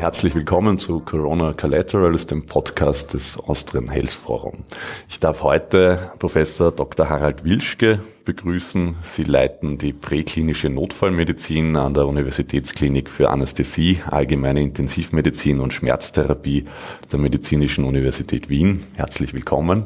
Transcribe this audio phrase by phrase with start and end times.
[0.00, 4.64] Herzlich willkommen zu Corona Collaterals, dem Podcast des Austrian Health Forum.
[5.10, 7.10] Ich darf heute Professor Dr.
[7.10, 8.96] Harald Wilschke begrüßen.
[9.02, 16.64] Sie leiten die präklinische Notfallmedizin an der Universitätsklinik für Anästhesie, allgemeine Intensivmedizin und Schmerztherapie
[17.12, 18.82] der Medizinischen Universität Wien.
[18.94, 19.84] Herzlich willkommen.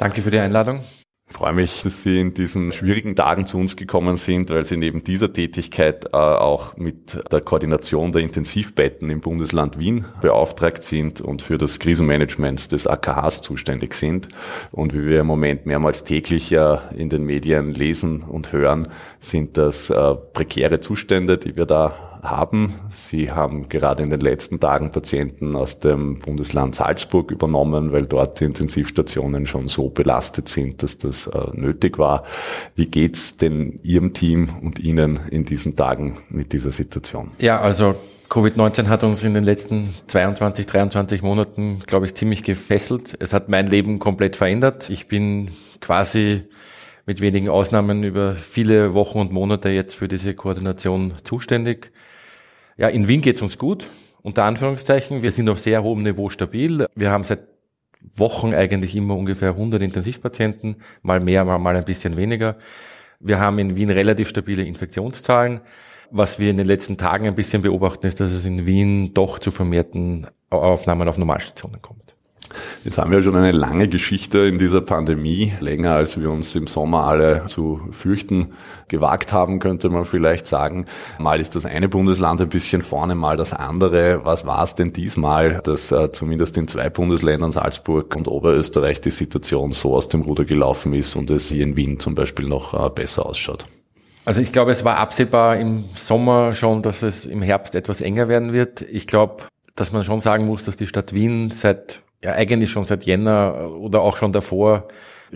[0.00, 0.80] Danke für die Einladung.
[1.30, 4.78] Ich freue mich, dass Sie in diesen schwierigen Tagen zu uns gekommen sind, weil Sie
[4.78, 11.20] neben dieser Tätigkeit äh, auch mit der Koordination der Intensivbetten im Bundesland Wien beauftragt sind
[11.20, 14.28] und für das Krisenmanagement des AKHs zuständig sind.
[14.72, 18.88] Und wie wir im Moment mehrmals täglich ja in den Medien lesen und hören,
[19.20, 22.74] sind das äh, prekäre Zustände, die wir da haben.
[22.88, 28.40] Sie haben gerade in den letzten Tagen Patienten aus dem Bundesland Salzburg übernommen, weil dort
[28.40, 32.24] die Intensivstationen schon so belastet sind, dass das äh, nötig war.
[32.74, 37.30] Wie geht's denn Ihrem Team und Ihnen in diesen Tagen mit dieser Situation?
[37.38, 37.94] Ja, also
[38.28, 43.16] Covid-19 hat uns in den letzten 22, 23 Monaten, glaube ich, ziemlich gefesselt.
[43.20, 44.90] Es hat mein Leben komplett verändert.
[44.90, 46.42] Ich bin quasi
[47.08, 51.90] mit wenigen Ausnahmen über viele Wochen und Monate jetzt für diese Koordination zuständig.
[52.76, 53.88] Ja, in Wien geht's uns gut,
[54.20, 55.22] unter Anführungszeichen.
[55.22, 56.84] Wir sind auf sehr hohem Niveau stabil.
[56.94, 57.48] Wir haben seit
[58.14, 62.58] Wochen eigentlich immer ungefähr 100 Intensivpatienten, mal mehr, mal, mal ein bisschen weniger.
[63.20, 65.62] Wir haben in Wien relativ stabile Infektionszahlen.
[66.10, 69.38] Was wir in den letzten Tagen ein bisschen beobachten, ist, dass es in Wien doch
[69.38, 72.17] zu vermehrten Aufnahmen auf Normalstationen kommt.
[72.84, 76.66] Jetzt haben wir schon eine lange Geschichte in dieser Pandemie, länger als wir uns im
[76.66, 78.52] Sommer alle zu fürchten
[78.88, 80.86] gewagt haben, könnte man vielleicht sagen.
[81.18, 84.24] Mal ist das eine Bundesland ein bisschen vorne, mal das andere.
[84.24, 89.10] Was war es denn diesmal, dass äh, zumindest in zwei Bundesländern, Salzburg und Oberösterreich, die
[89.10, 92.72] Situation so aus dem Ruder gelaufen ist und es hier in Wien zum Beispiel noch
[92.72, 93.66] äh, besser ausschaut?
[94.24, 98.28] Also ich glaube, es war absehbar im Sommer schon, dass es im Herbst etwas enger
[98.28, 98.82] werden wird.
[98.82, 99.44] Ich glaube,
[99.74, 103.70] dass man schon sagen muss, dass die Stadt Wien seit ja eigentlich schon seit Jänner
[103.78, 104.88] oder auch schon davor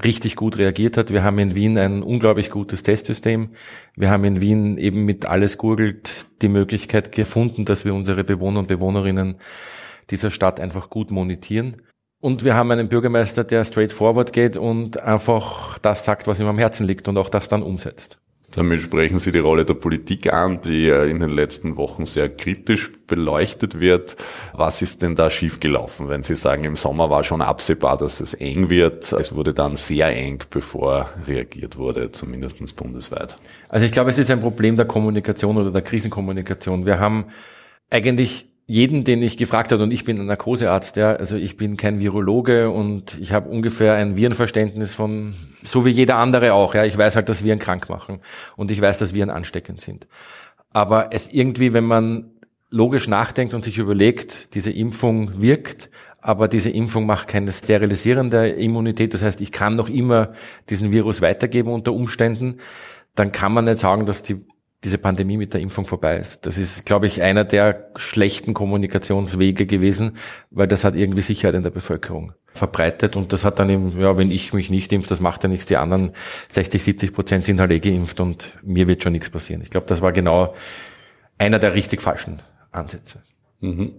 [0.02, 1.12] richtig gut reagiert hat.
[1.12, 3.50] Wir haben in Wien ein unglaublich gutes Testsystem.
[3.94, 8.60] Wir haben in Wien eben mit alles gurgelt die Möglichkeit gefunden, dass wir unsere Bewohner
[8.60, 9.36] und Bewohnerinnen
[10.10, 11.82] dieser Stadt einfach gut monitieren.
[12.20, 16.58] Und wir haben einen Bürgermeister, der straightforward geht und einfach das sagt, was ihm am
[16.58, 18.21] Herzen liegt und auch das dann umsetzt.
[18.54, 22.92] Damit sprechen Sie die Rolle der Politik an, die in den letzten Wochen sehr kritisch
[23.06, 24.16] beleuchtet wird.
[24.52, 28.34] Was ist denn da schiefgelaufen, wenn Sie sagen, im Sommer war schon absehbar, dass es
[28.34, 29.10] eng wird?
[29.14, 33.38] Es wurde dann sehr eng, bevor reagiert wurde, zumindest bundesweit.
[33.70, 36.84] Also ich glaube, es ist ein Problem der Kommunikation oder der Krisenkommunikation.
[36.84, 37.24] Wir haben
[37.88, 41.76] eigentlich jeden, den ich gefragt habe, und ich bin ein Narkosearzt, ja, also ich bin
[41.76, 46.86] kein Virologe und ich habe ungefähr ein Virenverständnis von, so wie jeder andere auch, ja,
[46.86, 48.20] ich weiß halt, dass Viren krank machen
[48.56, 50.06] und ich weiß, dass Viren ansteckend sind.
[50.72, 52.30] Aber es irgendwie, wenn man
[52.70, 55.90] logisch nachdenkt und sich überlegt, diese Impfung wirkt,
[56.22, 60.32] aber diese Impfung macht keine sterilisierende Immunität, das heißt, ich kann noch immer
[60.70, 62.56] diesen Virus weitergeben unter Umständen,
[63.14, 64.40] dann kann man nicht sagen, dass die
[64.84, 66.44] diese Pandemie mit der Impfung vorbei ist.
[66.44, 70.16] Das ist, glaube ich, einer der schlechten Kommunikationswege gewesen,
[70.50, 74.16] weil das hat irgendwie Sicherheit in der Bevölkerung verbreitet und das hat dann eben, ja,
[74.18, 76.12] wenn ich mich nicht impfe, das macht ja nichts, die anderen
[76.50, 79.62] 60, 70 Prozent sind halt eh geimpft und mir wird schon nichts passieren.
[79.62, 80.54] Ich glaube, das war genau
[81.38, 82.40] einer der richtig falschen
[82.72, 83.22] Ansätze.
[83.60, 83.92] Mhm.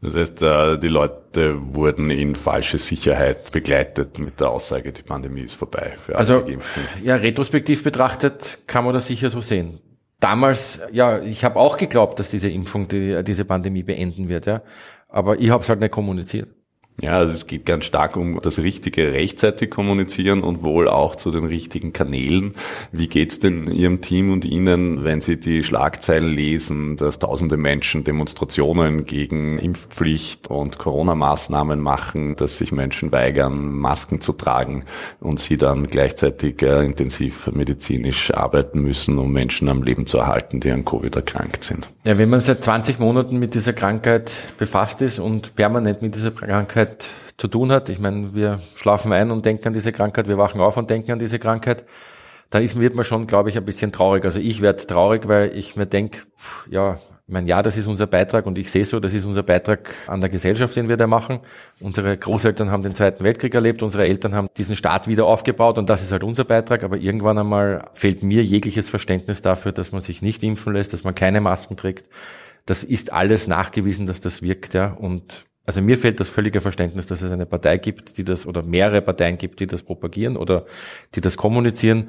[0.00, 5.42] Das heißt, äh, die Leute wurden in falsche Sicherheit begleitet mit der Aussage, die Pandemie
[5.42, 6.86] ist vorbei für alle, also, die geimpft sind.
[7.04, 9.80] Ja, retrospektiv betrachtet kann man das sicher so sehen
[10.22, 14.62] damals, ja, ich habe auch geglaubt, dass diese Impfung die, diese Pandemie beenden wird, ja.
[15.08, 16.48] Aber ich habe es halt nicht kommuniziert.
[17.00, 21.30] Ja, also es geht ganz stark um das richtige rechtzeitig kommunizieren und wohl auch zu
[21.30, 22.52] den richtigen Kanälen.
[22.92, 28.04] Wie geht's denn Ihrem Team und Ihnen, wenn Sie die Schlagzeilen lesen, dass tausende Menschen
[28.04, 34.84] Demonstrationen gegen Impfpflicht und Corona-Maßnahmen machen, dass sich Menschen weigern, Masken zu tragen
[35.18, 40.60] und Sie dann gleichzeitig äh, intensiv medizinisch arbeiten müssen, um Menschen am Leben zu erhalten,
[40.60, 41.88] die an Covid erkrankt sind?
[42.04, 46.30] Ja, wenn man seit 20 Monaten mit dieser Krankheit befasst ist und permanent mit dieser
[46.30, 50.28] Krankheit Krankheit zu tun hat, ich meine, wir schlafen ein und denken an diese Krankheit,
[50.28, 51.84] wir wachen auf und denken an diese Krankheit,
[52.50, 54.24] dann ist, wird man schon, glaube ich, ein bisschen traurig.
[54.24, 56.20] Also ich werde traurig, weil ich mir denke,
[56.70, 59.94] ja, meine, ja, das ist unser Beitrag und ich sehe so, das ist unser Beitrag
[60.06, 61.40] an der Gesellschaft, den wir da machen.
[61.80, 65.88] Unsere Großeltern haben den Zweiten Weltkrieg erlebt, unsere Eltern haben diesen Staat wieder aufgebaut und
[65.88, 66.84] das ist halt unser Beitrag.
[66.84, 71.04] Aber irgendwann einmal fehlt mir jegliches Verständnis dafür, dass man sich nicht impfen lässt, dass
[71.04, 72.08] man keine Masken trägt.
[72.66, 74.92] Das ist alles nachgewiesen, dass das wirkt, ja.
[74.92, 78.62] Und also mir fehlt das völlige Verständnis, dass es eine Partei gibt, die das oder
[78.62, 80.66] mehrere Parteien gibt, die das propagieren oder
[81.14, 82.08] die das kommunizieren.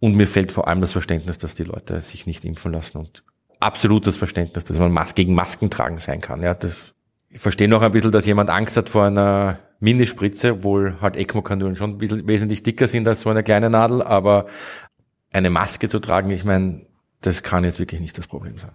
[0.00, 3.22] Und mir fehlt vor allem das Verständnis, dass die Leute sich nicht impfen lassen und
[3.60, 6.42] absolutes Verständnis, dass man Mas gegen Masken tragen sein kann.
[6.42, 6.94] Ja, das,
[7.28, 11.76] ich verstehe noch ein bisschen, dass jemand Angst hat vor einer Minispritze, obwohl halt ECMO-Kanülen
[11.76, 14.46] schon ein bisschen wesentlich dicker sind als so eine kleine Nadel, aber
[15.32, 16.86] eine Maske zu tragen, ich meine,
[17.20, 18.72] das kann jetzt wirklich nicht das Problem sein.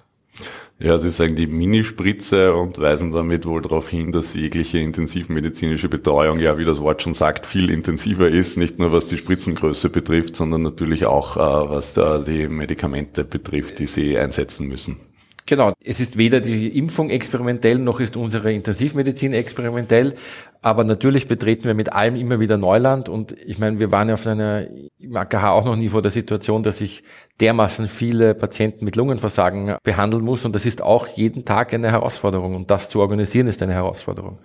[0.83, 6.41] Ja, Sie sagen die Minispritze und weisen damit wohl darauf hin, dass jegliche intensivmedizinische Betreuung,
[6.41, 10.35] ja, wie das Wort schon sagt, viel intensiver ist, nicht nur was die Spritzengröße betrifft,
[10.35, 14.97] sondern natürlich auch, äh, was da die Medikamente betrifft, die Sie einsetzen müssen.
[15.45, 20.15] Genau, es ist weder die Impfung experimentell, noch ist unsere Intensivmedizin experimentell,
[20.61, 24.13] aber natürlich betreten wir mit allem immer wieder Neuland und ich meine, wir waren ja
[24.13, 24.67] auf einer,
[24.99, 27.03] im AKH auch noch nie vor der Situation, dass ich
[27.41, 32.55] dermaßen viele Patienten mit Lungenversagen behandeln muss und das ist auch jeden Tag eine Herausforderung
[32.55, 34.39] und das zu organisieren ist eine Herausforderung.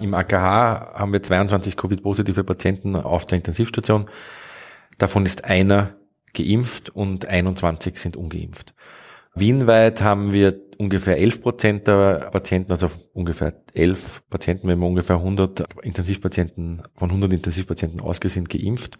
[0.00, 4.06] Im AKH haben wir 22 Covid-positive Patienten auf der Intensivstation,
[4.98, 5.94] davon ist einer
[6.34, 8.74] geimpft und 21 sind ungeimpft.
[9.34, 15.16] Wienweit haben wir ungefähr 11 Prozent der Patienten, also ungefähr 11 Patienten, wenn wir ungefähr
[15.16, 18.98] 100 Intensivpatienten, von 100 Intensivpatienten ausgesehen, geimpft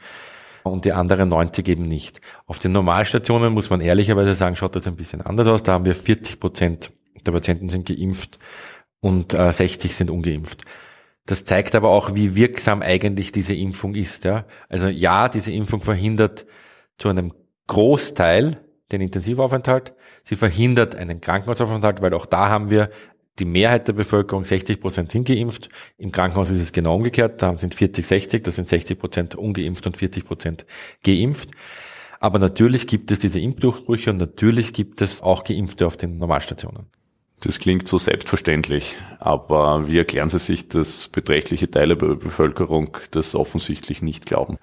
[0.63, 2.21] und die anderen 90 eben nicht.
[2.47, 5.63] Auf den Normalstationen muss man ehrlicherweise sagen, schaut das ein bisschen anders aus.
[5.63, 6.93] Da haben wir 40 Prozent
[7.27, 8.39] der Patienten sind geimpft
[9.01, 10.65] und äh, 60 sind ungeimpft.
[11.27, 14.25] Das zeigt aber auch, wie wirksam eigentlich diese Impfung ist.
[14.25, 14.47] Ja?
[14.69, 16.47] Also ja, diese Impfung verhindert
[16.99, 17.33] zu einem
[17.67, 18.61] Großteil
[18.93, 19.95] den Intensivaufenthalt.
[20.25, 22.91] Sie verhindert einen Krankenhausaufenthalt, weil auch da haben wir
[23.39, 25.71] die Mehrheit der Bevölkerung, 60 Prozent sind geimpft.
[25.97, 27.41] Im Krankenhaus ist es genau umgekehrt.
[27.43, 30.67] Da sind 40, 60, das sind 60 Prozent ungeimpft und 40 Prozent
[31.03, 31.51] geimpft.
[32.19, 36.87] Aber natürlich gibt es diese Impfdurchbrüche und natürlich gibt es auch Geimpfte auf den Normalstationen.
[37.41, 43.35] Das klingt so selbstverständlich, aber wie erklären Sie sich, dass beträchtliche Teile der Bevölkerung das
[43.35, 44.59] offensichtlich nicht glauben?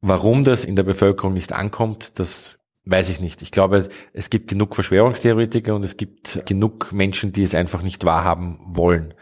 [0.00, 2.58] Warum das in der Bevölkerung nicht ankommt, das
[2.88, 3.42] Weiß ich nicht.
[3.42, 8.04] Ich glaube, es gibt genug Verschwörungstheoretiker und es gibt genug Menschen, die es einfach nicht
[8.04, 9.12] wahrhaben wollen.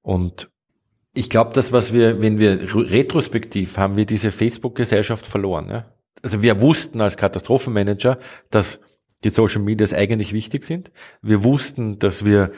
[0.00, 0.50] Und
[1.12, 5.68] ich glaube, das, was wir, wenn wir retrospektiv haben wir diese Facebook-Gesellschaft verloren.
[5.68, 5.92] Ja?
[6.22, 8.18] Also wir wussten als Katastrophenmanager,
[8.48, 8.80] dass
[9.24, 10.90] die Social Medias eigentlich wichtig sind.
[11.20, 12.50] Wir wussten, dass wir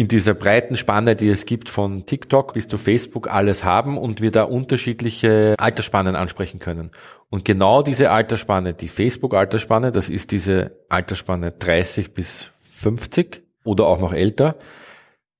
[0.00, 4.22] in dieser breiten Spanne, die es gibt von TikTok bis zu Facebook, alles haben und
[4.22, 6.90] wir da unterschiedliche Altersspannen ansprechen können.
[7.28, 14.00] Und genau diese Altersspanne, die Facebook-Altersspanne, das ist diese Altersspanne 30 bis 50 oder auch
[14.00, 14.56] noch älter,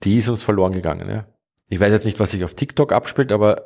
[0.02, 1.08] die ist uns verloren gegangen.
[1.08, 1.24] Ja.
[1.70, 3.62] Ich weiß jetzt nicht, was sich auf TikTok abspielt, aber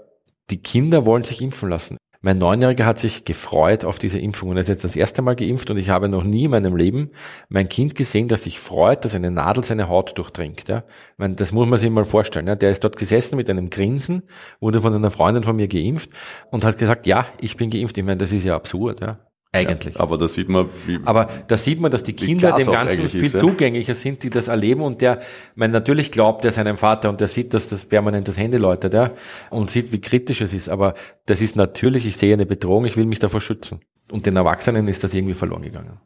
[0.51, 1.97] die Kinder wollen sich impfen lassen.
[2.25, 5.37] Mein Neunjähriger hat sich gefreut auf diese Impfung und er ist jetzt das erste Mal
[5.37, 7.11] geimpft und ich habe noch nie in meinem Leben
[7.51, 10.67] mein Kind gesehen, das sich freut, dass eine Nadel seine Haut durchdringt.
[10.67, 10.79] Ja?
[10.79, 12.47] Ich meine, das muss man sich mal vorstellen.
[12.47, 12.57] Ja?
[12.57, 14.23] Der ist dort gesessen mit einem Grinsen,
[14.59, 16.09] wurde von einer Freundin von mir geimpft
[16.51, 17.99] und hat gesagt, ja, ich bin geimpft.
[17.99, 19.03] Ich meine, das ist ja absurd.
[19.03, 19.19] Ja?
[19.55, 19.95] Eigentlich.
[19.95, 20.99] Ja, aber da sieht man, wie.
[21.05, 24.49] Aber da sieht man, dass die Kinder dem Ganzen viel ist, zugänglicher sind, die das
[24.49, 25.21] erleben und der,
[25.55, 28.95] man natürlich glaubt er seinem Vater und der sieht, dass das permanent das Handy läutet,
[28.95, 29.13] ja,
[29.51, 30.69] und sieht, wie kritisch es ist.
[30.69, 30.95] Aber
[31.27, 33.81] das ist natürlich, ich sehe eine Bedrohung, ich will mich davor schützen.
[34.11, 35.99] Und den Erwachsenen ist das irgendwie verloren gegangen.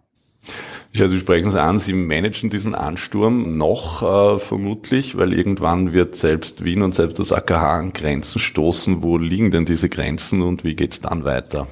[0.93, 6.15] Ja, Sie sprechen es an, Sie managen diesen Ansturm noch äh, vermutlich, weil irgendwann wird
[6.15, 9.03] selbst Wien und selbst das AKH an Grenzen stoßen.
[9.03, 11.67] Wo liegen denn diese Grenzen und wie geht's dann weiter?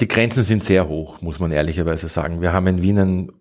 [0.00, 2.42] Die Grenzen sind sehr hoch, muss man ehrlicherweise sagen.
[2.42, 3.32] Wir haben in Wien ein,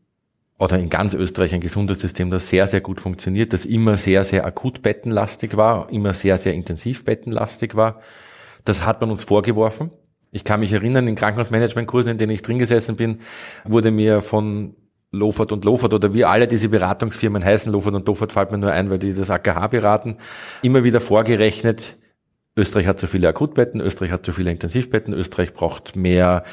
[0.58, 4.46] oder in ganz Österreich ein Gesundheitssystem, das sehr, sehr gut funktioniert, das immer sehr, sehr
[4.46, 8.00] akut bettenlastig war, immer sehr, sehr intensiv bettenlastig war.
[8.64, 9.90] Das hat man uns vorgeworfen.
[10.32, 13.20] Ich kann mich erinnern, in Krankenhausmanagementkursen, in denen ich drin gesessen bin,
[13.66, 14.76] wurde mir von
[15.12, 18.72] Lofert und Lofert oder wie alle diese Beratungsfirmen heißen, Lofert und Lofert fällt mir nur
[18.72, 20.18] ein, weil die das AKH beraten,
[20.62, 21.98] immer wieder vorgerechnet,
[22.58, 26.44] Österreich hat zu viele Akutbetten, Österreich hat zu viele Intensivbetten, Österreich braucht mehr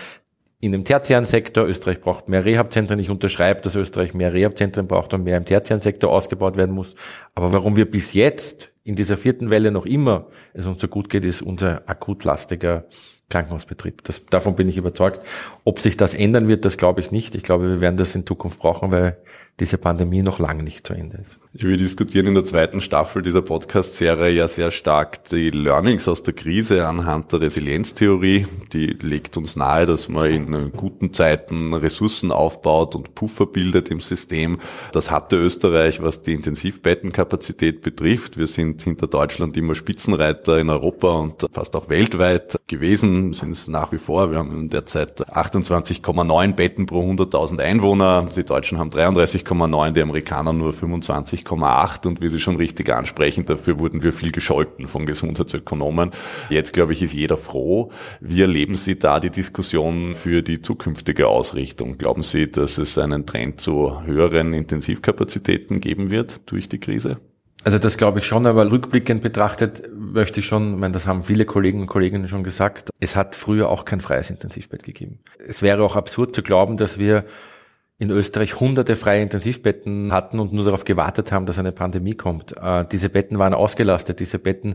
[0.62, 3.00] in dem tertiären Sektor, Österreich braucht mehr Rehabzentren.
[3.00, 6.94] Ich unterschreibe, dass Österreich mehr Rehabzentren braucht und mehr im tertiären Sektor ausgebaut werden muss.
[7.34, 11.10] Aber warum wir bis jetzt in dieser vierten Welle noch immer es uns so gut
[11.10, 12.84] geht, ist unser akutlastiger
[13.28, 14.04] Krankenhausbetrieb.
[14.04, 15.26] Das, davon bin ich überzeugt.
[15.64, 17.34] Ob sich das ändern wird, das glaube ich nicht.
[17.34, 19.16] Ich glaube, wir werden das in Zukunft brauchen, weil
[19.60, 21.38] diese Pandemie noch lange nicht zu Ende ist.
[21.54, 26.32] Wir diskutieren in der zweiten Staffel dieser Podcast-Serie ja sehr stark die Learnings aus der
[26.32, 28.46] Krise anhand der Resilienztheorie.
[28.72, 34.00] Die legt uns nahe, dass man in guten Zeiten Ressourcen aufbaut und Puffer bildet im
[34.00, 34.60] System.
[34.92, 38.38] Das hatte Österreich, was die Intensivbettenkapazität betrifft.
[38.38, 43.68] Wir sind hinter Deutschland immer Spitzenreiter in Europa und fast auch weltweit gewesen, sind es
[43.68, 44.30] nach wie vor.
[44.30, 48.26] Wir haben derzeit 28,9 Betten pro 100.000 Einwohner.
[48.34, 48.90] Die Deutschen haben
[49.44, 54.12] 33,9, die Amerikaner nur 25 20,8 und wie Sie schon richtig ansprechen, dafür wurden wir
[54.12, 56.10] viel gescholten von Gesundheitsökonomen.
[56.48, 57.90] Jetzt, glaube ich, ist jeder froh.
[58.20, 61.98] Wie erleben Sie da die Diskussion für die zukünftige Ausrichtung?
[61.98, 67.18] Glauben Sie, dass es einen Trend zu höheren Intensivkapazitäten geben wird durch die Krise?
[67.64, 71.22] Also das glaube ich schon, aber rückblickend betrachtet möchte ich schon, ich meine, das haben
[71.22, 75.20] viele Kollegen und Kolleginnen schon gesagt, es hat früher auch kein freies Intensivbett gegeben.
[75.38, 77.24] Es wäre auch absurd zu glauben, dass wir
[78.02, 82.52] in Österreich hunderte freie Intensivbetten hatten und nur darauf gewartet haben, dass eine Pandemie kommt.
[82.60, 84.74] Äh, diese Betten waren ausgelastet, diese Betten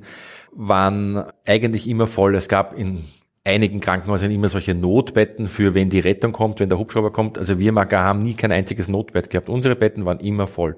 [0.53, 2.35] waren eigentlich immer voll.
[2.35, 3.03] Es gab in
[3.43, 7.37] einigen Krankenhäusern immer solche Notbetten für, wenn die Rettung kommt, wenn der Hubschrauber kommt.
[7.37, 9.49] Also wir Maga haben nie kein einziges Notbett gehabt.
[9.49, 10.77] Unsere Betten waren immer voll.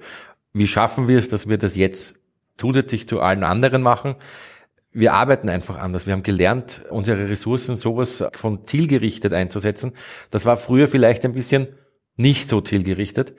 [0.51, 2.15] Wie schaffen wir es, dass wir das jetzt
[2.57, 4.15] zusätzlich zu allen anderen machen?
[4.91, 6.07] wir arbeiten einfach anders.
[6.07, 9.93] Wir haben gelernt, unsere Ressourcen sowas von zielgerichtet einzusetzen.
[10.31, 11.67] Das war früher vielleicht ein bisschen
[12.19, 13.33] nicht so zielgerichtet.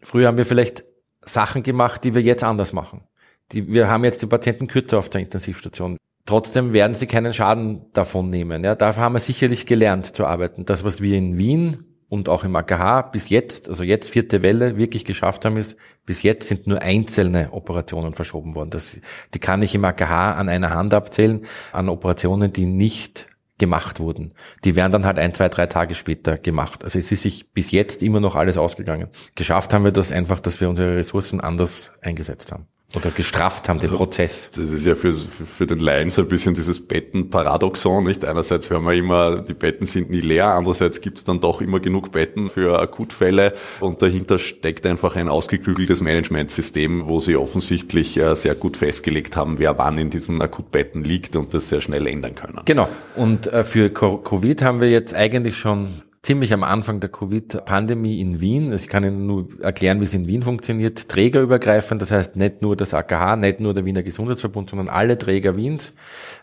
[0.00, 0.84] Früher haben wir vielleicht
[1.24, 3.04] Sachen gemacht, die wir jetzt anders machen.
[3.52, 5.96] Die, wir haben jetzt die Patienten kürzer auf der Intensivstation.
[6.26, 8.64] Trotzdem werden sie keinen Schaden davon nehmen.
[8.64, 10.64] Ja, dafür haben wir sicherlich gelernt zu arbeiten.
[10.64, 14.76] Das, was wir in Wien und auch im AKH bis jetzt, also jetzt vierte Welle,
[14.76, 18.70] wirklich geschafft haben, ist, bis jetzt sind nur einzelne Operationen verschoben worden.
[18.70, 19.00] Das,
[19.34, 23.28] die kann ich im AKH an einer Hand abzählen, an Operationen, die nicht
[23.62, 24.34] gemacht wurden.
[24.64, 26.82] Die werden dann halt ein, zwei, drei Tage später gemacht.
[26.82, 29.08] Also es ist sich bis jetzt immer noch alles ausgegangen.
[29.36, 33.78] Geschafft haben wir das einfach, dass wir unsere Ressourcen anders eingesetzt haben oder gestrafft haben,
[33.78, 34.50] den also, Prozess.
[34.54, 38.24] Das ist ja für, für den Laien so ein bisschen dieses Bettenparadoxon, nicht?
[38.24, 41.80] Einerseits hören wir immer, die Betten sind nie leer, andererseits gibt es dann doch immer
[41.80, 48.34] genug Betten für Akutfälle und dahinter steckt einfach ein ausgeklügeltes Managementsystem, wo sie offensichtlich äh,
[48.36, 52.34] sehr gut festgelegt haben, wer wann in diesen Akutbetten liegt und das sehr schnell ändern
[52.34, 52.60] können.
[52.64, 52.88] Genau.
[53.16, 55.88] Und äh, für Covid haben wir jetzt eigentlich schon
[56.22, 58.72] ziemlich am Anfang der Covid-Pandemie in Wien.
[58.72, 61.08] Ich kann Ihnen nur erklären, wie es in Wien funktioniert.
[61.08, 65.56] Trägerübergreifend, das heißt nicht nur das AKH, nicht nur der Wiener Gesundheitsverbund, sondern alle Träger
[65.56, 65.94] Wiens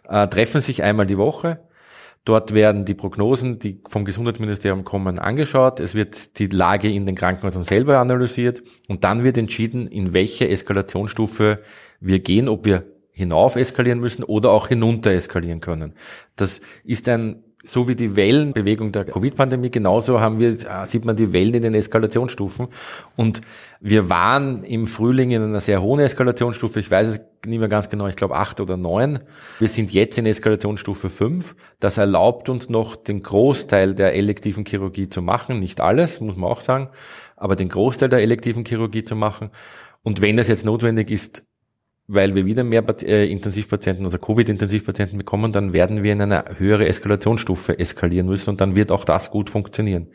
[0.07, 1.61] äh, treffen sich einmal die Woche.
[2.25, 5.79] Dort werden die Prognosen, die vom Gesundheitsministerium kommen, angeschaut.
[5.79, 10.49] Es wird die Lage in den Krankenhäusern selber analysiert und dann wird entschieden, in welche
[10.49, 11.59] Eskalationsstufe
[12.01, 15.93] wir gehen, ob wir hinauf eskalieren müssen oder auch hinunter eskalieren können.
[16.35, 21.17] Das ist ein so wie die Wellenbewegung der Covid-Pandemie, genauso haben wir, äh, sieht man
[21.17, 22.67] die Wellen in den Eskalationsstufen.
[23.17, 23.41] Und
[23.81, 26.79] wir waren im Frühling in einer sehr hohen Eskalationsstufe.
[26.79, 28.07] Ich weiß es nicht mehr ganz genau.
[28.07, 29.19] Ich glaube acht oder neun.
[29.59, 31.55] Wir sind jetzt in Eskalationsstufe fünf.
[31.79, 35.59] Das erlaubt uns noch den Großteil der elektiven Chirurgie zu machen.
[35.59, 36.89] Nicht alles, muss man auch sagen.
[37.35, 39.49] Aber den Großteil der elektiven Chirurgie zu machen.
[40.01, 41.43] Und wenn es jetzt notwendig ist,
[42.11, 46.87] weil wir wieder mehr äh, Intensivpatienten oder Covid-Intensivpatienten bekommen, dann werden wir in eine höhere
[46.87, 50.07] Eskalationsstufe eskalieren müssen und dann wird auch das gut funktionieren.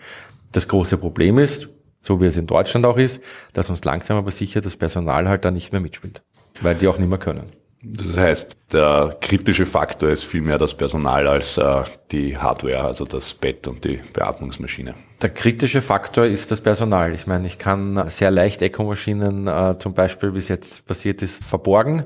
[0.50, 1.68] Das große Problem ist,
[2.00, 3.20] so wie es in Deutschland auch ist,
[3.52, 6.22] dass uns langsam aber sicher das Personal halt da nicht mehr mitspielt,
[6.62, 7.52] weil die auch nicht mehr können.
[7.86, 13.34] Das heißt, der kritische Faktor ist vielmehr das Personal als äh, die Hardware, also das
[13.34, 14.94] Bett und die Beatmungsmaschine.
[15.20, 17.12] Der kritische Faktor ist das Personal.
[17.12, 21.44] Ich meine, ich kann sehr leicht ECMO-Maschinen äh, zum Beispiel, wie es jetzt passiert ist,
[21.44, 22.04] verborgen.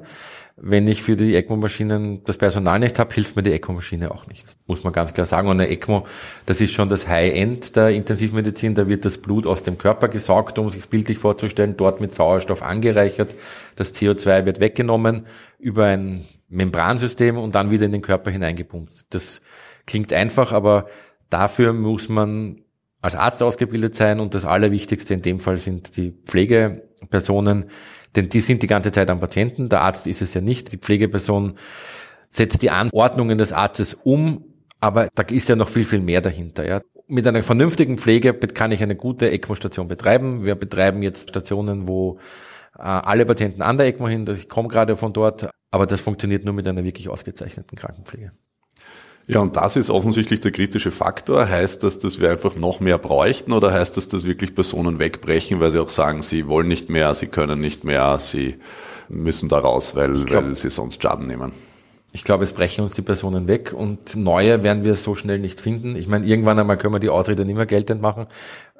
[0.60, 4.44] Wenn ich für die ECMO-Maschinen das Personal nicht habe, hilft mir die ECMO-Maschine auch nicht.
[4.66, 5.48] Muss man ganz klar sagen.
[5.48, 6.06] Und eine ECMO,
[6.46, 8.74] das ist schon das High-End der Intensivmedizin.
[8.74, 12.14] Da wird das Blut aus dem Körper gesaugt, um es sich bildlich vorzustellen, dort mit
[12.14, 13.34] Sauerstoff angereichert.
[13.76, 15.26] Das CO2 wird weggenommen
[15.58, 19.06] über ein Membransystem und dann wieder in den Körper hineingepumpt.
[19.10, 19.40] Das
[19.86, 20.86] klingt einfach, aber
[21.30, 22.64] dafür muss man
[23.00, 27.66] als Arzt ausgebildet sein und das Allerwichtigste in dem Fall sind die Pflegepersonen,
[28.16, 29.68] denn die sind die ganze Zeit am Patienten.
[29.68, 30.72] Der Arzt ist es ja nicht.
[30.72, 31.54] Die Pflegeperson
[32.30, 34.44] setzt die Anordnungen des Arztes um,
[34.80, 36.66] aber da ist ja noch viel, viel mehr dahinter.
[36.66, 36.80] Ja.
[37.06, 40.44] Mit einer vernünftigen Pflege kann ich eine gute ECMO-Station betreiben.
[40.44, 42.18] Wir betreiben jetzt Stationen, wo
[42.76, 46.44] äh, alle Patienten an der ECMO hin, ich komme gerade von dort, aber das funktioniert
[46.44, 48.32] nur mit einer wirklich ausgezeichneten Krankenpflege.
[49.30, 51.46] Ja, und das ist offensichtlich der kritische Faktor.
[51.46, 55.60] Heißt das, dass wir einfach noch mehr bräuchten oder heißt das, dass wirklich Personen wegbrechen,
[55.60, 58.56] weil sie auch sagen, sie wollen nicht mehr, sie können nicht mehr, sie
[59.10, 61.52] müssen da raus, weil, glaub, weil sie sonst Schaden nehmen?
[62.12, 65.60] Ich glaube, es brechen uns die Personen weg und neue werden wir so schnell nicht
[65.60, 65.94] finden.
[65.94, 68.28] Ich meine, irgendwann einmal können wir die Ausrede nicht mehr geltend machen.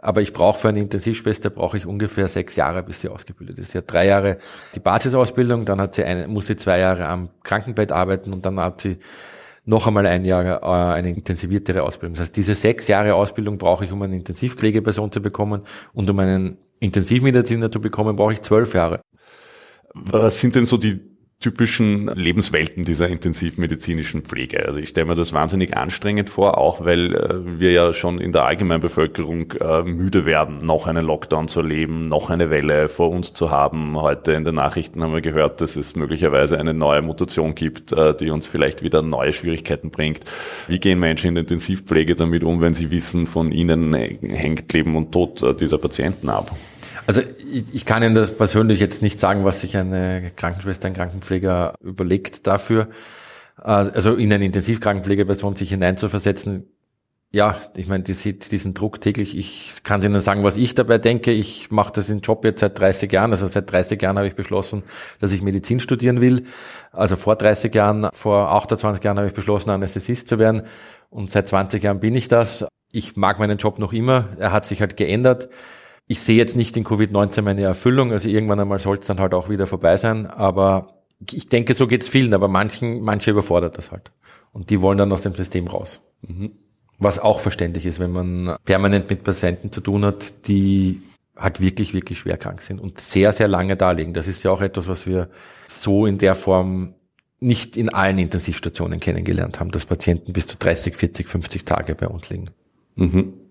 [0.01, 3.73] Aber ich brauche für eine Intensivschwester brauche ich ungefähr sechs Jahre, bis sie ausgebildet ist.
[3.73, 4.39] Sie hat drei Jahre
[4.75, 8.59] die Basisausbildung, dann hat sie eine, muss sie zwei Jahre am Krankenbett arbeiten und dann
[8.59, 8.97] hat sie
[9.69, 12.15] noch einmal ein Jahr äh, eine intensiviertere Ausbildung.
[12.15, 16.19] Das heißt, diese sechs Jahre Ausbildung brauche ich, um eine Intensivpflegeperson zu bekommen und um
[16.19, 19.03] einen Intensivmediziner zu bekommen, brauche ich zwölf Jahre.
[19.93, 24.67] Was sind denn so die typischen Lebenswelten dieser intensivmedizinischen Pflege.
[24.67, 28.33] Also ich stelle mir das wahnsinnig anstrengend vor, auch weil äh, wir ja schon in
[28.33, 33.11] der allgemeinen Bevölkerung äh, müde werden, noch einen Lockdown zu erleben, noch eine Welle vor
[33.11, 33.97] uns zu haben.
[34.03, 38.17] Heute in den Nachrichten haben wir gehört, dass es möglicherweise eine neue Mutation gibt, äh,
[38.17, 40.23] die uns vielleicht wieder neue Schwierigkeiten bringt.
[40.67, 44.97] Wie gehen Menschen in der Intensivpflege damit um, wenn sie wissen, von ihnen hängt Leben
[44.97, 46.51] und Tod dieser Patienten ab?
[47.09, 50.93] Also ich, ich kann Ihnen das persönlich jetzt nicht sagen, was sich eine Krankenschwester, ein
[50.93, 52.89] Krankenpfleger überlegt dafür.
[53.59, 56.67] Äh, also in eine Intensivkrankenpflegeperson sich hineinzuversetzen,
[57.31, 59.39] ja, ich meine, die sieht diesen Druck täglich.
[59.39, 61.31] Ich kann Ihnen sagen, was ich dabei denke.
[61.31, 63.31] Ich mache das in Job jetzt seit 30 Jahren.
[63.31, 64.83] Also seit 30 Jahren habe ich beschlossen,
[65.19, 66.45] dass ich Medizin studieren will.
[66.93, 70.63] Also vor 30 Jahren, vor 28 Jahren habe ich beschlossen, Anästhesist zu werden.
[71.09, 72.67] Und seit 20 Jahren bin ich das.
[72.93, 74.29] Ich mag meinen Job noch immer.
[74.39, 75.49] Er hat sich halt geändert
[76.09, 79.35] ich sehe jetzt nicht in Covid-19 meine Erfüllung, also irgendwann einmal soll es dann halt
[79.35, 80.87] auch wieder vorbei sein, aber
[81.31, 84.11] ich denke, so geht es vielen, aber manchen, manche überfordert das halt.
[84.53, 86.01] Und die wollen dann aus dem System raus.
[86.23, 86.53] Mhm.
[86.99, 91.03] Was auch verständlich ist, wenn man permanent mit Patienten zu tun hat, die
[91.37, 94.15] halt wirklich, wirklich schwer krank sind und sehr, sehr lange da liegen.
[94.15, 95.29] Das ist ja auch etwas, was wir
[95.69, 96.95] so in der Form
[97.41, 102.09] nicht in allen Intensivstationen kennengelernt haben, dass Patienten bis zu 30, 40, 50 Tage bei
[102.09, 102.51] uns liegen.
[102.97, 103.48] Mhm.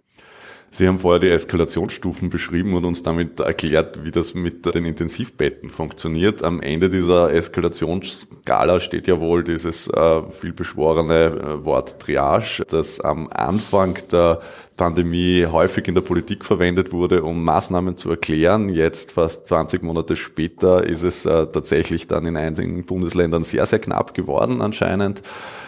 [0.69, 5.69] Sie haben vorher die Eskalationsstufen beschrieben und uns damit erklärt, wie das mit den Intensivbetten
[5.69, 6.43] funktioniert.
[6.43, 13.29] Am Ende dieser Eskalationsskala steht ja wohl dieses äh, vielbeschworene äh, Wort Triage, das am
[13.29, 14.41] Anfang der
[14.75, 18.69] Pandemie häufig in der Politik verwendet wurde, um Maßnahmen zu erklären.
[18.69, 23.79] Jetzt, fast 20 Monate später, ist es äh, tatsächlich dann in einigen Bundesländern sehr, sehr
[23.79, 25.23] knapp geworden anscheinend.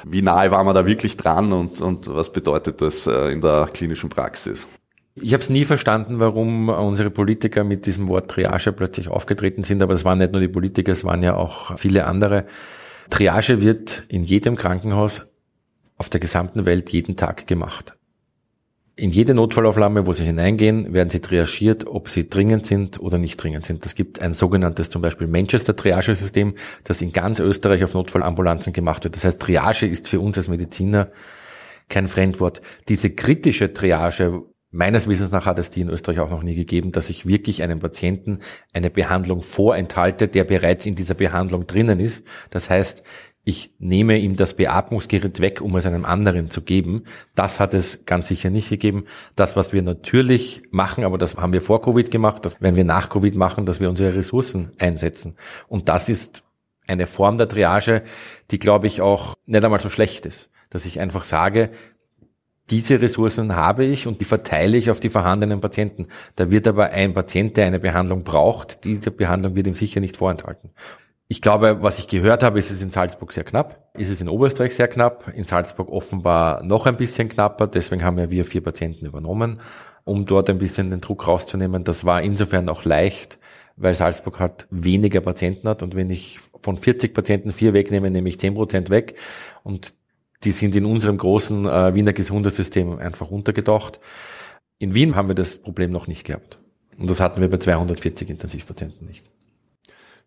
[0.05, 3.69] Wie nahe war man da wirklich dran und, und was bedeutet das äh, in der
[3.73, 4.67] klinischen Praxis?
[5.21, 9.81] Ich habe es nie verstanden, warum unsere Politiker mit diesem Wort Triage plötzlich aufgetreten sind,
[9.81, 12.45] aber es waren nicht nur die Politiker, es waren ja auch viele andere.
[13.09, 15.27] Triage wird in jedem Krankenhaus
[15.97, 17.93] auf der gesamten Welt jeden Tag gemacht.
[18.95, 23.37] In jede Notfallaufnahme, wo Sie hineingehen, werden Sie triagiert, ob Sie dringend sind oder nicht
[23.37, 23.85] dringend sind.
[23.85, 29.15] Es gibt ein sogenanntes zum Beispiel Manchester-Triage-System, das in ganz Österreich auf Notfallambulanzen gemacht wird.
[29.15, 31.11] Das heißt, Triage ist für uns als Mediziner
[31.87, 32.61] kein Fremdwort.
[32.89, 36.91] Diese kritische Triage, Meines Wissens nach hat es die in Österreich auch noch nie gegeben,
[36.91, 38.39] dass ich wirklich einem Patienten
[38.71, 42.23] eine Behandlung vorenthalte, der bereits in dieser Behandlung drinnen ist.
[42.51, 43.03] Das heißt,
[43.43, 47.05] ich nehme ihm das Beatmungsgerät weg, um es einem anderen zu geben.
[47.33, 49.05] Das hat es ganz sicher nicht gegeben.
[49.35, 52.83] Das, was wir natürlich machen, aber das haben wir vor Covid gemacht, das werden wir
[52.83, 55.35] nach Covid machen, dass wir unsere Ressourcen einsetzen.
[55.67, 56.43] Und das ist
[56.85, 58.03] eine Form der Triage,
[58.51, 60.51] die, glaube ich, auch nicht einmal so schlecht ist.
[60.69, 61.71] Dass ich einfach sage,
[62.69, 66.07] diese Ressourcen habe ich und die verteile ich auf die vorhandenen Patienten.
[66.35, 70.17] Da wird aber ein Patient, der eine Behandlung braucht, diese Behandlung wird ihm sicher nicht
[70.17, 70.71] vorenthalten.
[71.31, 74.29] Ich glaube, was ich gehört habe, ist es in Salzburg sehr knapp, ist es in
[74.29, 78.63] Oberösterreich sehr knapp, in Salzburg offenbar noch ein bisschen knapper, deswegen haben ja wir vier
[78.63, 79.59] Patienten übernommen,
[80.05, 81.83] um dort ein bisschen den Druck rauszunehmen.
[81.83, 83.37] Das war insofern auch leicht,
[83.75, 88.27] weil Salzburg halt weniger Patienten hat und wenn ich von 40 Patienten vier wegnehme, nehme
[88.29, 89.15] ich 10 Prozent weg
[89.63, 89.93] und
[90.43, 93.99] die sind in unserem großen äh, Wiener Gesundheitssystem einfach untergedacht.
[94.77, 96.59] In Wien haben wir das Problem noch nicht gehabt.
[96.97, 99.29] Und das hatten wir bei 240 Intensivpatienten nicht.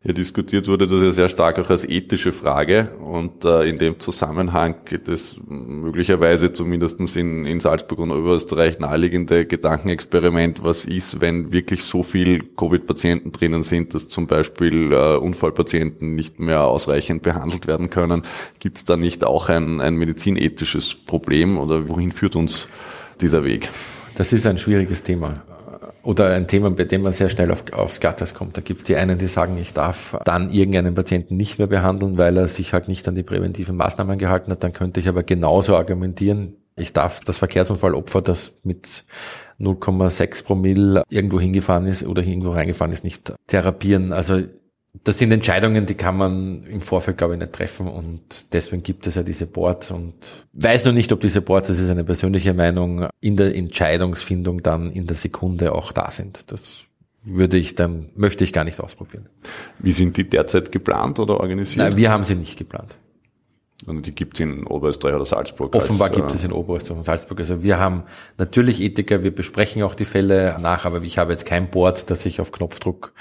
[0.05, 4.01] Ja, diskutiert wurde das ja sehr stark auch als ethische Frage und äh, in dem
[4.01, 11.53] Zusammenhang geht es möglicherweise zumindestens in, in Salzburg und Oberösterreich naheliegende Gedankenexperiment, was ist, wenn
[11.53, 17.69] wirklich so viel Covid-Patienten drinnen sind, dass zum Beispiel äh, Unfallpatienten nicht mehr ausreichend behandelt
[17.69, 18.23] werden können.
[18.59, 22.67] Gibt es da nicht auch ein, ein medizinethisches Problem oder wohin führt uns
[23.21, 23.69] dieser Weg?
[24.17, 25.43] Das ist ein schwieriges Thema
[26.03, 28.57] oder ein Thema, bei dem man sehr schnell auf, aufs Gatters kommt.
[28.57, 32.19] Da gibt es die einen, die sagen, ich darf dann irgendeinen Patienten nicht mehr behandeln,
[32.19, 34.65] weil er sich halt nicht an die präventiven Maßnahmen gehalten hat.
[34.65, 39.05] Dann könnte ich aber genauso argumentieren, ich darf das Verkehrsunfallopfer, das mit
[39.61, 44.12] 0,6 Promille irgendwo hingefahren ist oder irgendwo reingefahren ist, nicht therapieren.
[44.12, 44.43] Also
[45.05, 49.07] das sind Entscheidungen, die kann man im Vorfeld, glaube ich, nicht treffen und deswegen gibt
[49.07, 50.15] es ja diese Boards und
[50.53, 54.93] weiß noch nicht, ob diese Boards, das ist eine persönliche Meinung, in der Entscheidungsfindung dann
[54.93, 56.45] in der Sekunde auch da sind.
[56.53, 56.83] Das
[57.25, 59.29] würde ich dann, möchte ich gar nicht ausprobieren.
[59.79, 61.79] Wie sind die derzeit geplant oder organisiert?
[61.79, 62.97] Nein, wir haben sie nicht geplant.
[63.87, 65.75] Und die gibt es in Oberösterreich oder Salzburg.
[65.75, 67.39] Offenbar als, gibt äh, es in Oberösterreich und Salzburg.
[67.41, 68.05] Also wir haben
[68.39, 72.25] natürlich Ethiker, wir besprechen auch die Fälle nach, aber ich habe jetzt kein Board, das
[72.27, 73.13] ich auf Knopfdruck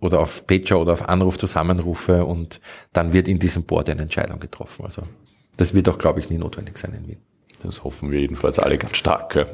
[0.00, 2.60] oder auf Pager oder auf Anruf zusammenrufe und
[2.92, 4.84] dann wird in diesem Board eine Entscheidung getroffen.
[4.84, 5.02] Also
[5.56, 7.18] das wird auch, glaube ich, nie notwendig sein in Wien.
[7.62, 9.48] Das hoffen wir jedenfalls alle ganz stark.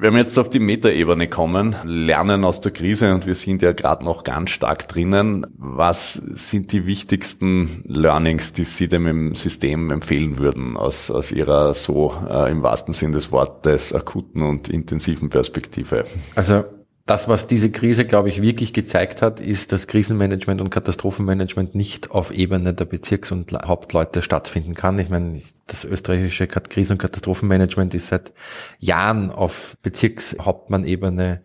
[0.00, 3.72] Wenn wir jetzt auf die Metaebene kommen, lernen aus der Krise und wir sind ja
[3.72, 5.44] gerade noch ganz stark drinnen.
[5.56, 12.14] Was sind die wichtigsten Learnings, die Sie dem System empfehlen würden aus, aus Ihrer so
[12.30, 16.04] äh, im wahrsten Sinn des Wortes akuten und intensiven Perspektive?
[16.36, 16.62] Also
[17.08, 22.10] das, was diese Krise, glaube ich, wirklich gezeigt hat, ist, dass Krisenmanagement und Katastrophenmanagement nicht
[22.10, 24.98] auf Ebene der Bezirks- und Hauptleute stattfinden kann.
[24.98, 28.32] Ich meine, das österreichische Krisen- und Katastrophenmanagement ist seit
[28.78, 31.40] Jahren auf Bezirkshauptmann-Ebene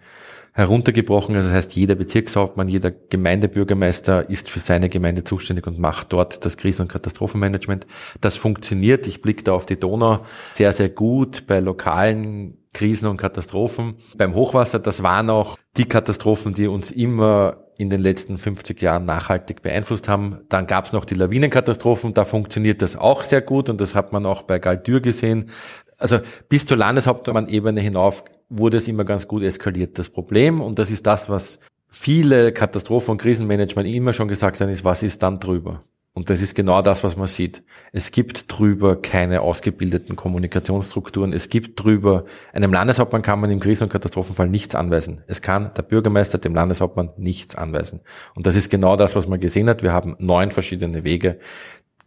[0.53, 1.35] heruntergebrochen.
[1.35, 6.45] Also das heißt, jeder Bezirkshauptmann, jeder Gemeindebürgermeister ist für seine Gemeinde zuständig und macht dort
[6.45, 7.87] das Krisen- und Katastrophenmanagement.
[8.21, 9.07] Das funktioniert.
[9.07, 10.19] Ich blicke da auf die Donau
[10.53, 13.95] sehr, sehr gut bei lokalen Krisen und Katastrophen.
[14.15, 19.05] Beim Hochwasser, das waren auch die Katastrophen, die uns immer in den letzten 50 Jahren
[19.05, 20.41] nachhaltig beeinflusst haben.
[20.49, 24.11] Dann gab es noch die Lawinenkatastrophen, da funktioniert das auch sehr gut und das hat
[24.11, 25.49] man auch bei Galtür gesehen.
[25.97, 28.23] Also bis zur Landeshauptmann-Ebene hinauf
[28.57, 29.97] wurde es immer ganz gut eskaliert.
[29.97, 34.69] Das Problem, und das ist das, was viele Katastrophen- und Krisenmanagement immer schon gesagt haben,
[34.69, 35.79] ist, was ist dann drüber?
[36.15, 37.63] Und das ist genau das, was man sieht.
[37.91, 41.33] Es gibt drüber keine ausgebildeten Kommunikationsstrukturen.
[41.33, 45.23] Es gibt drüber, einem Landeshauptmann kann man im Krisen- und Katastrophenfall nichts anweisen.
[45.25, 48.01] Es kann der Bürgermeister dem Landeshauptmann nichts anweisen.
[48.35, 49.81] Und das ist genau das, was man gesehen hat.
[49.81, 51.39] Wir haben neun verschiedene Wege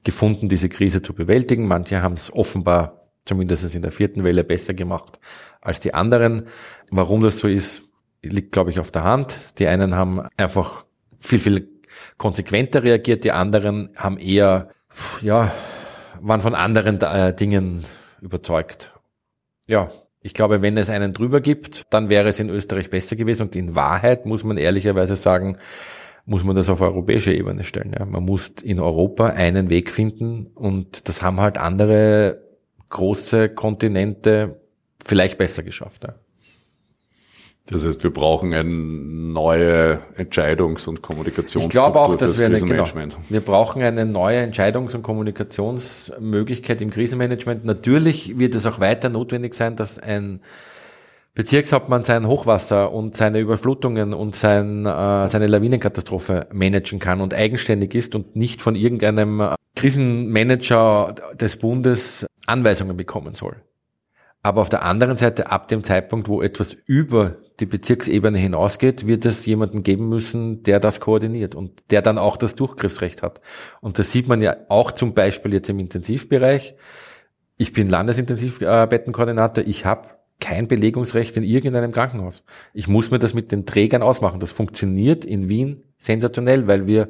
[0.05, 1.67] gefunden, diese Krise zu bewältigen.
[1.67, 5.19] Manche haben es offenbar, zumindest in der vierten Welle, besser gemacht
[5.61, 6.47] als die anderen.
[6.91, 7.83] Warum das so ist,
[8.23, 9.37] liegt, glaube ich, auf der Hand.
[9.59, 10.85] Die einen haben einfach
[11.19, 11.69] viel, viel
[12.17, 14.71] konsequenter reagiert, die anderen haben eher,
[15.21, 15.53] ja,
[16.21, 17.85] waren von anderen äh, Dingen
[18.21, 18.93] überzeugt.
[19.67, 19.89] Ja,
[20.23, 23.43] ich glaube, wenn es einen drüber gibt, dann wäre es in Österreich besser gewesen.
[23.43, 25.59] Und in Wahrheit muss man ehrlicherweise sagen,
[26.25, 27.95] muss man das auf europäische Ebene stellen.
[27.97, 28.05] Ja.
[28.05, 32.46] Man muss in Europa einen Weg finden und das haben halt andere
[32.91, 34.61] große Kontinente
[35.05, 36.05] vielleicht besser geschafft.
[36.05, 36.15] Ja.
[37.67, 42.61] Das heißt, wir brauchen eine neue Entscheidungs- und Kommunikationsstruktur ich glaube auch, dass wir, eine,
[42.61, 42.87] genau,
[43.29, 47.65] wir brauchen eine neue Entscheidungs- und Kommunikationsmöglichkeit im Krisenmanagement.
[47.65, 50.41] Natürlich wird es auch weiter notwendig sein, dass ein
[51.37, 57.95] Bezirkshauptmann sein Hochwasser und seine Überflutungen und sein, äh, seine Lawinenkatastrophe managen kann und eigenständig
[57.95, 63.57] ist und nicht von irgendeinem äh, Krisenmanager des Bundes Anweisungen bekommen soll.
[64.43, 69.27] Aber auf der anderen Seite, ab dem Zeitpunkt, wo etwas über die Bezirksebene hinausgeht, wird
[69.27, 73.43] es jemanden geben müssen, der das koordiniert und der dann auch das Durchgriffsrecht hat.
[73.83, 76.77] Und das sieht man ja auch zum Beispiel jetzt im Intensivbereich.
[77.59, 79.67] Ich bin Landesintensivbettenkoordinator.
[79.67, 82.45] Ich habe kein Belegungsrecht in irgendeinem Krankenhaus.
[82.73, 84.41] Ich muss mir das mit den Trägern ausmachen.
[84.41, 87.09] Das funktioniert in Wien sensationell, weil wir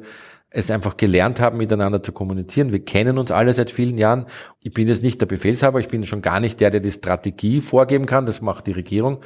[0.49, 2.71] es einfach gelernt haben, miteinander zu kommunizieren.
[2.71, 4.27] Wir kennen uns alle seit vielen Jahren.
[4.61, 7.59] Ich bin jetzt nicht der Befehlshaber, ich bin schon gar nicht der, der die Strategie
[7.59, 9.19] vorgeben kann, das macht die Regierung,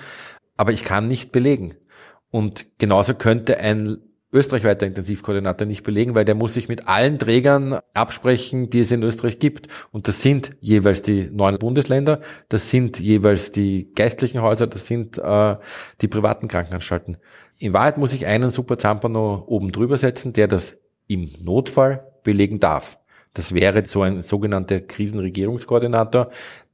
[0.57, 1.75] aber ich kann nicht belegen.
[2.31, 3.97] Und genauso könnte ein
[4.34, 9.04] österreichweiter Intensivkoordinator nicht belegen, weil der muss sich mit allen Trägern absprechen, die es in
[9.04, 9.67] Österreich gibt.
[9.91, 15.17] Und das sind jeweils die neuen Bundesländer, das sind jeweils die geistlichen Häuser, das sind
[15.17, 15.56] äh,
[16.02, 17.17] die privaten Krankenanstalten.
[17.58, 22.60] In Wahrheit muss ich einen Super Zampano oben drüber setzen, der das im Notfall belegen
[22.60, 22.98] darf.
[23.34, 26.30] Das wäre so ein sogenannter Krisenregierungskoordinator,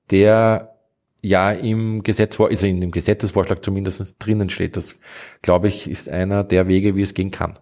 [0.10, 0.76] der
[1.21, 4.77] ja im Gesetz, also in dem Gesetzesvorschlag zumindest drinnen steht.
[4.77, 4.95] Das,
[5.41, 7.60] glaube ich, ist einer der Wege, wie es gehen kann.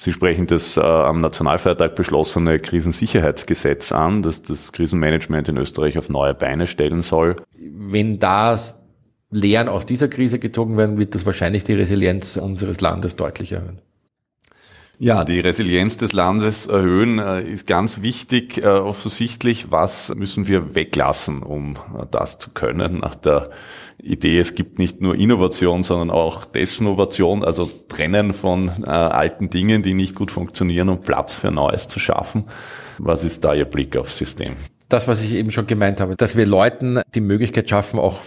[0.00, 6.08] Sie sprechen das äh, am Nationalfeiertag beschlossene Krisensicherheitsgesetz an, das das Krisenmanagement in Österreich auf
[6.08, 7.34] neue Beine stellen soll.
[7.58, 8.56] Wenn da
[9.30, 13.82] Lehren aus dieser Krise gezogen werden, wird das wahrscheinlich die Resilienz unseres Landes deutlich erhöhen.
[15.00, 19.70] Ja, die Resilienz des Landes erhöhen äh, ist ganz wichtig, äh, offensichtlich.
[19.70, 22.98] Was müssen wir weglassen, um äh, das zu können?
[22.98, 23.50] Nach der
[24.02, 29.94] Idee, es gibt nicht nur Innovation, sondern auch Desnovation, also Trennen von alten Dingen, die
[29.94, 32.44] nicht gut funktionieren und Platz für Neues zu schaffen.
[32.98, 34.54] Was ist da Ihr Blick aufs System?
[34.88, 38.20] Das, was ich eben schon gemeint habe, dass wir Leuten die Möglichkeit schaffen, auch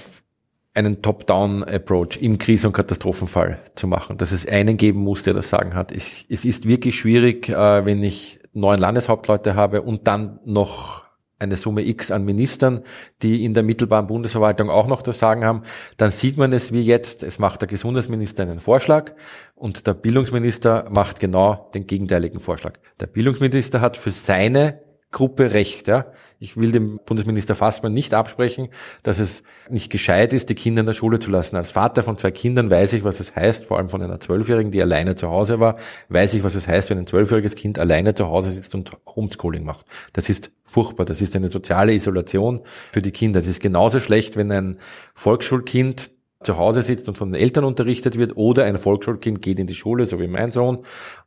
[0.73, 5.49] einen Top-Down-Approach im Krise- und Katastrophenfall zu machen, dass es einen geben muss, der das
[5.49, 5.91] Sagen hat.
[5.91, 11.01] Es, es ist wirklich schwierig, äh, wenn ich neun Landeshauptleute habe und dann noch
[11.39, 12.81] eine Summe X an Ministern,
[13.21, 15.63] die in der mittelbaren Bundesverwaltung auch noch das Sagen haben,
[15.97, 19.13] dann sieht man es wie jetzt, es macht der Gesundheitsminister einen Vorschlag
[19.55, 22.73] und der Bildungsminister macht genau den gegenteiligen Vorschlag.
[22.99, 24.79] Der Bildungsminister hat für seine
[25.11, 25.87] Gruppe recht.
[25.87, 26.05] Ja.
[26.39, 28.69] Ich will dem Bundesminister Fassmann nicht absprechen,
[29.03, 31.57] dass es nicht gescheit ist, die Kinder in der Schule zu lassen.
[31.57, 34.71] Als Vater von zwei Kindern weiß ich, was es heißt, vor allem von einer Zwölfjährigen,
[34.71, 35.77] die alleine zu Hause war,
[36.09, 39.65] weiß ich, was es heißt, wenn ein zwölfjähriges Kind alleine zu Hause sitzt und Homeschooling
[39.65, 39.85] macht.
[40.13, 41.05] Das ist furchtbar.
[41.05, 43.41] Das ist eine soziale Isolation für die Kinder.
[43.41, 44.79] Das ist genauso schlecht, wenn ein
[45.13, 46.11] Volksschulkind
[46.43, 49.75] zu Hause sitzt und von den Eltern unterrichtet wird oder ein Volksschulkind geht in die
[49.75, 50.79] Schule, so wie mein Sohn,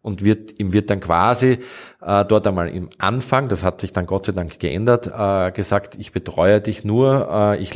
[0.02, 1.58] und wird, ihm wird dann quasi
[2.02, 5.96] äh, dort einmal im Anfang, das hat sich dann Gott sei Dank geändert, äh, gesagt,
[5.98, 7.74] ich betreue dich nur, äh, ich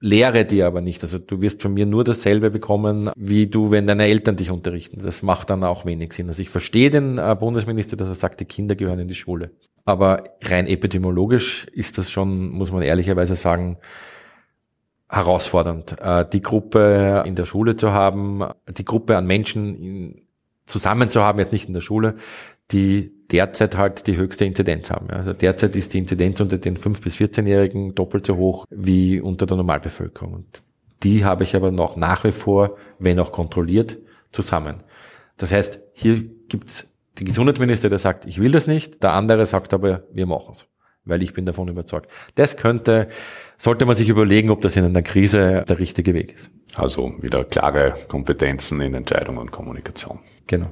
[0.00, 1.02] lehre dir aber nicht.
[1.02, 5.00] Also du wirst von mir nur dasselbe bekommen, wie du, wenn deine Eltern dich unterrichten.
[5.02, 6.28] Das macht dann auch wenig Sinn.
[6.28, 9.50] Also ich verstehe den äh, Bundesminister, dass er sagt, die Kinder gehören in die Schule.
[9.84, 13.78] Aber rein epidemiologisch ist das schon, muss man ehrlicherweise sagen,
[15.12, 20.16] herausfordernd, äh, die Gruppe in der Schule zu haben, die Gruppe an Menschen
[20.66, 22.14] zusammen zu haben, jetzt nicht in der Schule,
[22.70, 25.10] die derzeit halt die höchste Inzidenz haben.
[25.10, 29.44] Also derzeit ist die Inzidenz unter den 5- bis 14-Jährigen doppelt so hoch wie unter
[29.44, 30.32] der Normalbevölkerung.
[30.34, 30.62] Und
[31.02, 33.98] die habe ich aber noch nach wie vor, wenn auch kontrolliert,
[34.30, 34.82] zusammen.
[35.36, 39.74] Das heißt, hier gibt's den Gesundheitsminister, der sagt, ich will das nicht, der andere sagt
[39.74, 40.66] aber, wir machen es
[41.04, 42.10] weil ich bin davon überzeugt.
[42.34, 43.08] Das könnte,
[43.58, 46.50] sollte man sich überlegen, ob das in einer Krise der richtige Weg ist.
[46.74, 50.20] Also wieder klare Kompetenzen in Entscheidung und Kommunikation.
[50.46, 50.70] Genau.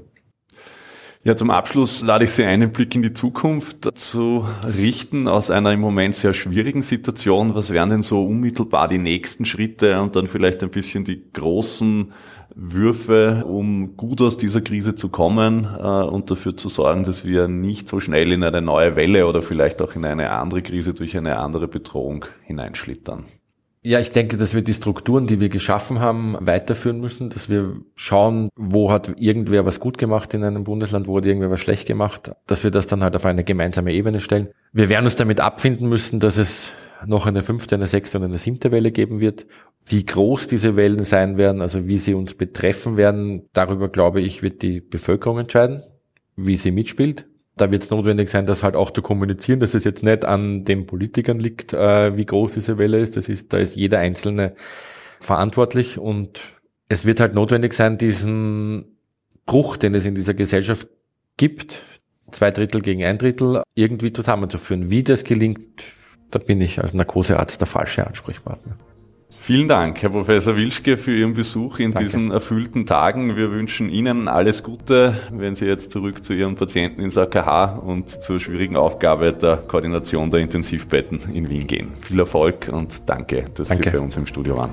[1.22, 4.46] Ja, zum Abschluss lade ich Sie ein, einen Blick in die Zukunft zu
[4.78, 7.54] richten aus einer im Moment sehr schwierigen Situation.
[7.54, 12.12] Was wären denn so unmittelbar die nächsten Schritte und dann vielleicht ein bisschen die großen
[12.54, 17.48] Würfe, um gut aus dieser Krise zu kommen äh, und dafür zu sorgen, dass wir
[17.48, 21.16] nicht so schnell in eine neue Welle oder vielleicht auch in eine andere Krise durch
[21.16, 23.24] eine andere Bedrohung hineinschlittern?
[23.82, 27.76] Ja, ich denke, dass wir die Strukturen, die wir geschaffen haben, weiterführen müssen, dass wir
[27.94, 31.86] schauen, wo hat irgendwer was gut gemacht in einem Bundesland, wo hat irgendwer was schlecht
[31.86, 34.48] gemacht, dass wir das dann halt auf eine gemeinsame Ebene stellen.
[34.74, 36.72] Wir werden uns damit abfinden müssen, dass es
[37.06, 39.46] noch eine fünfte, eine sechste und eine siebte Welle geben wird.
[39.84, 44.42] Wie groß diese Wellen sein werden, also wie sie uns betreffen werden, darüber glaube ich,
[44.42, 45.82] wird die Bevölkerung entscheiden,
[46.36, 47.26] wie sie mitspielt.
[47.56, 50.64] Da wird es notwendig sein, das halt auch zu kommunizieren, dass es jetzt nicht an
[50.64, 53.16] den Politikern liegt, äh, wie groß diese Welle ist.
[53.16, 54.54] Das ist, da ist jeder Einzelne
[55.20, 56.40] verantwortlich und
[56.88, 58.96] es wird halt notwendig sein, diesen
[59.46, 60.88] Bruch, den es in dieser Gesellschaft
[61.36, 61.82] gibt,
[62.30, 64.90] zwei Drittel gegen ein Drittel, irgendwie zusammenzuführen.
[64.90, 65.82] Wie das gelingt,
[66.30, 68.76] da bin ich als Narkosearzt der falsche Ansprechpartner.
[69.42, 72.06] Vielen Dank, Herr Professor Wilschke, für Ihren Besuch in Danke.
[72.06, 73.36] diesen erfüllten Tagen.
[73.36, 78.10] Wir wünschen Ihnen alles Gute, wenn Sie jetzt zurück zu Ihren Patienten ins AKH und
[78.10, 81.88] zur schwierigen Aufgabe der Koordination der Intensivbetten in Wien gehen.
[82.02, 83.90] Viel Erfolg und danke, dass danke.
[83.90, 84.70] Sie bei uns im Studio waren.